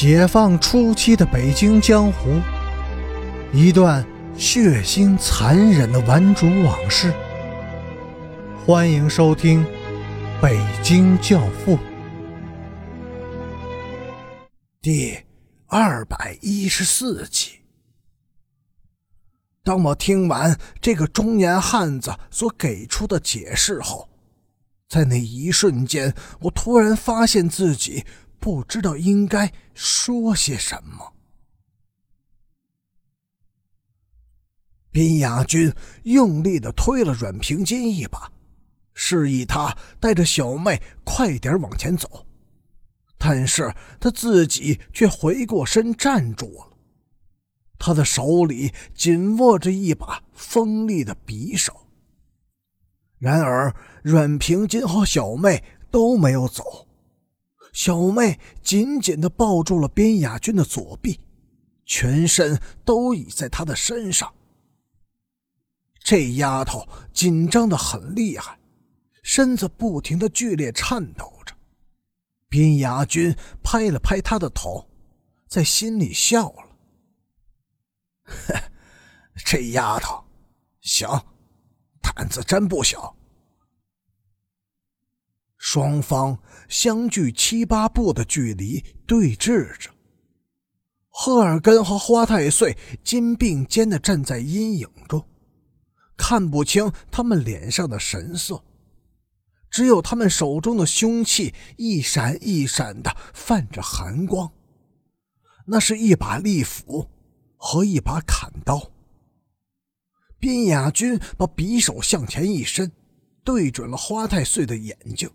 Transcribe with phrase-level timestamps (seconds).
[0.00, 2.40] 解放初期的北京江湖，
[3.52, 7.12] 一段血腥残忍的顽主往事。
[8.64, 9.64] 欢迎收听
[10.40, 11.76] 《北京教父》
[14.80, 15.18] 第
[15.66, 17.58] 二百一十四集。
[19.64, 24.08] 当我听完这个中年汉子所给出的解释后，
[24.88, 28.04] 在那一瞬间，我突然发现自己。
[28.40, 31.12] 不知道应该说些什么。
[34.90, 35.72] 宾雅君
[36.04, 38.32] 用力的推了阮平金一把，
[38.94, 42.26] 示意他带着小妹快点往前走，
[43.16, 46.76] 但是他自己却回过身站住了。
[47.78, 51.86] 他的手里紧握着一把锋利的匕首。
[53.18, 56.87] 然而，阮平金和小妹都没有走。
[57.78, 61.20] 小妹紧紧地抱住了边雅君的左臂，
[61.86, 64.34] 全身都倚在他的身上。
[66.00, 68.58] 这丫头紧张的很厉害，
[69.22, 71.54] 身子不停的剧烈颤抖着。
[72.48, 74.90] 边雅君拍了拍她的头，
[75.46, 76.64] 在心里笑了
[79.46, 80.24] ：“这丫头，
[80.80, 81.08] 行，
[82.02, 83.14] 胆子真不小。”
[85.58, 89.90] 双方相距七八步的距离对峙着，
[91.08, 95.26] 赫尔根和花太岁肩并肩的站在阴影中，
[96.16, 98.62] 看不清他们脸上的神色，
[99.68, 104.50] 只有他们手中的凶器一闪一闪的泛着寒光，
[105.66, 107.10] 那是一把利斧
[107.56, 108.92] 和一把砍刀。
[110.38, 112.92] 边雅君把匕首向前一伸，
[113.42, 115.28] 对准了花太岁的眼睛。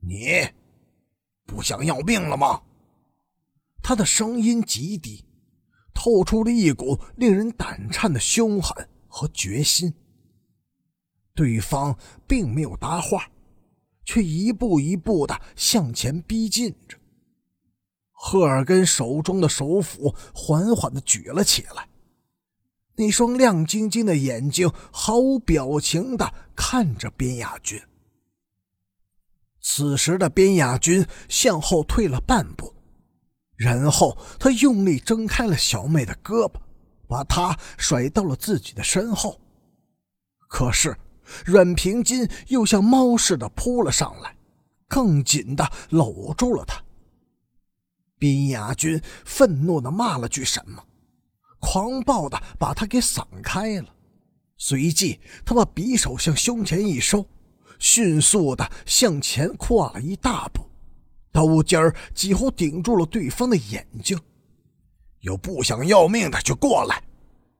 [0.00, 0.48] 你
[1.46, 2.62] 不想要命了吗？
[3.82, 5.24] 他的声音极低，
[5.94, 9.92] 透出了一股令人胆颤的凶狠和决心。
[11.34, 11.96] 对方
[12.26, 13.30] 并没有搭话，
[14.04, 16.98] 却一步一步的向前逼近着。
[18.10, 21.88] 赫尔根手中的手斧缓缓的举了起来，
[22.96, 27.80] 那双亮晶晶的眼睛毫无表情的看着边亚军。
[29.60, 32.74] 此时的边雅君向后退了半步，
[33.56, 36.54] 然后他用力挣开了小妹的胳膊，
[37.06, 39.40] 把她甩到了自己的身后。
[40.48, 40.96] 可是
[41.44, 44.34] 阮平金又像猫似的扑了上来，
[44.88, 46.82] 更紧的搂住了她。
[48.18, 50.82] 边雅君愤怒的骂了句什么，
[51.60, 53.94] 狂暴的把他给散开了，
[54.56, 57.26] 随即他把匕首向胸前一收。
[57.80, 60.62] 迅速的向前跨了一大步，
[61.32, 64.16] 刀尖儿几乎顶住了对方的眼睛。
[65.20, 67.02] 有不想要命的就过来，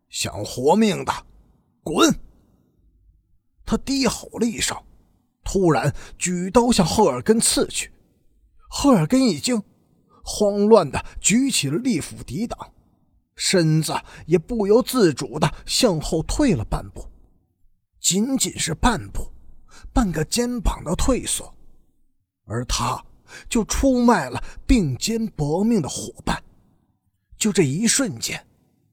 [0.08, 1.12] 想活命的，
[1.82, 2.14] 滚！
[3.64, 4.76] 他低吼了一声，
[5.42, 7.90] 突然举刀向赫尔根刺去。
[8.68, 9.62] 赫尔根一惊，
[10.24, 12.72] 慌乱的举起了利斧抵挡，
[13.36, 13.94] 身子
[14.26, 17.06] 也不由自主的向后退了半步，
[18.00, 19.30] 仅仅是半步。
[19.92, 21.54] 半个肩膀的退缩，
[22.44, 23.04] 而他
[23.48, 26.42] 就出卖了并肩搏命的伙伴。
[27.36, 28.44] 就这一瞬间，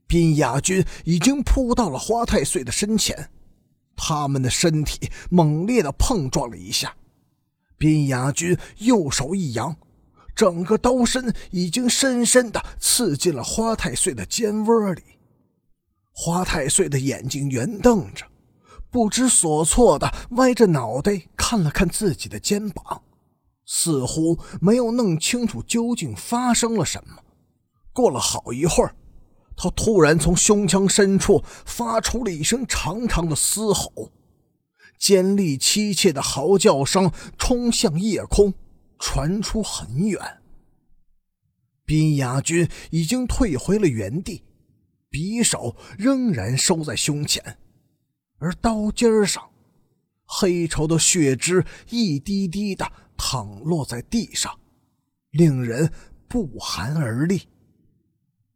[0.08, 3.30] 宾雅君已经扑到了花太岁的身前，
[3.96, 6.96] 他们的身体猛烈的碰撞了一下。
[7.78, 9.76] 宾雅君右手一扬，
[10.34, 15.04] 整个刀身已经深深的刺进了花太岁的肩窝里。
[16.12, 18.26] 花太岁的眼睛圆瞪着。
[18.90, 23.04] 不知所措的歪着脑袋看了看自己的肩膀，
[23.66, 27.24] 似乎没有弄清楚究竟发生了什么。
[27.94, 28.96] 过了好一会儿，
[29.56, 34.12] 他突然从胸腔深处发出了一声长长的嘶吼，
[34.98, 38.54] 尖利凄切的嚎叫声冲向夜空，
[38.98, 40.20] 传出很远。
[41.86, 44.44] 宾雅君已经退回了原地，
[45.10, 47.58] 匕首仍然收在胸前。
[48.40, 49.50] 而刀尖上，
[50.26, 54.60] 黑稠的血汁一滴滴的淌落在地上，
[55.32, 55.92] 令人
[56.28, 57.48] 不寒而栗。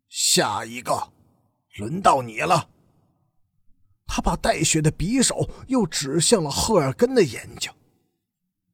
[0.10, 1.12] 下一个，
[1.78, 2.70] 轮到你了。
[4.06, 7.72] 他把带血的匕首又指向了赫尔根的眼睛，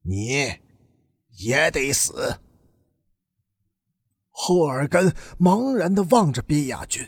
[0.02, 0.58] 你
[1.38, 2.40] 也得死。
[4.32, 7.08] 赫尔根茫然的望着毕亚军，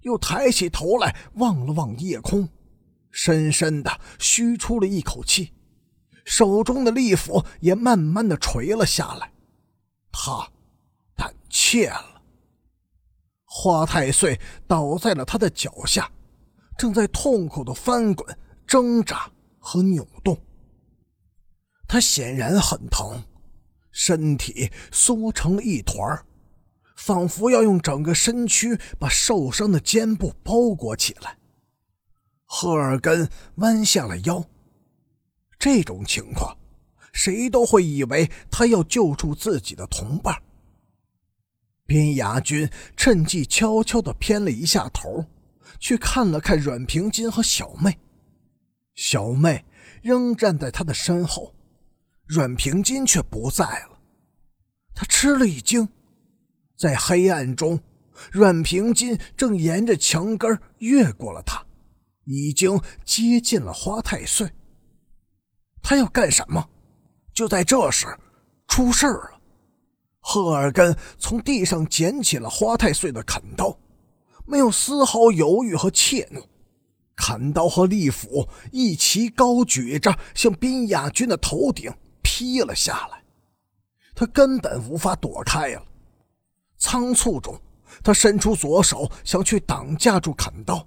[0.00, 2.48] 又抬起头来望了望夜空。
[3.10, 5.52] 深深的吁出了一口气，
[6.24, 9.32] 手中的利斧也慢慢的垂了下来。
[10.12, 10.48] 他，
[11.16, 12.22] 胆怯了。
[13.44, 16.10] 花太岁倒在了他的脚下，
[16.78, 20.40] 正在痛苦的翻滚、挣扎和扭动。
[21.88, 23.24] 他显然很疼，
[23.90, 26.24] 身体缩成了一团
[26.96, 31.36] 仿佛要用整个身躯把受伤的肩部包裹起来。
[32.52, 34.44] 赫尔根弯下了腰。
[35.56, 36.58] 这种情况，
[37.12, 40.34] 谁都会以为他要救助自己的同伴。
[41.86, 45.24] 边雅君趁机悄悄地偏了一下头，
[45.78, 47.96] 去看了看阮平金和小妹。
[48.96, 49.64] 小妹
[50.02, 51.54] 仍站在他的身后。
[52.26, 54.00] 阮平金却不在了，
[54.92, 55.88] 他吃了一惊，
[56.76, 57.80] 在黑暗中，
[58.32, 61.64] 阮平金正沿着墙根越过了他，
[62.32, 64.48] 已经接近了花太岁。
[65.82, 66.64] 他要干什么？
[67.34, 68.06] 就在这时，
[68.68, 69.40] 出事了。
[70.20, 73.76] 赫尔根从地上捡起了花太岁的砍刀，
[74.46, 76.44] 没有丝毫犹豫和怯懦，
[77.16, 81.92] 砍刀和利斧一齐高举着，向宾雅君的头顶。
[82.22, 83.22] 劈了下来，
[84.14, 85.82] 他根本无法躲开了。
[86.78, 87.60] 仓促中，
[88.04, 90.86] 他伸出左手想去挡架住砍刀，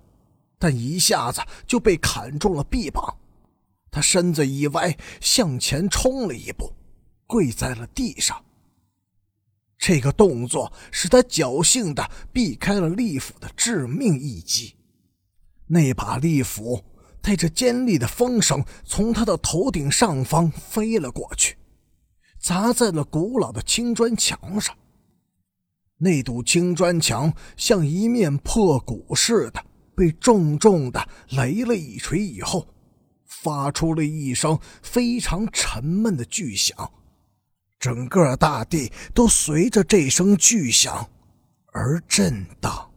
[0.63, 3.17] 但一下子就被砍中了臂膀。
[3.91, 6.71] 他身子一歪，向前冲了一步，
[7.27, 8.41] 跪在了地上。
[9.77, 14.77] 这个动作使他侥幸地避开了利斧的致命一击。
[15.67, 16.81] 那把利斧。
[17.25, 21.55] 带着尖利的风声，从他的头顶上方飞了过去，
[22.37, 24.75] 砸在了古老的青砖墙上。
[25.99, 32.67] 那堵青砖墙像一面破鼓似的，被重重的擂了一锤以后，
[33.25, 36.91] 发出了一声非常沉闷的巨响，
[37.79, 41.09] 整个大地都随着这声巨响
[41.73, 42.92] 而震荡。